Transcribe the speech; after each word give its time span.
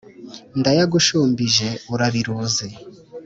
Ndayagushumbije 0.59 1.67
urabiruzi! 1.93 2.67